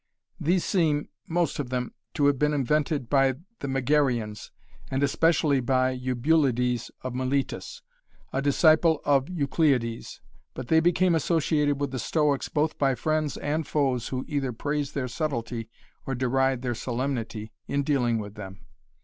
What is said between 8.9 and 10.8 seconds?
of Eucleides but they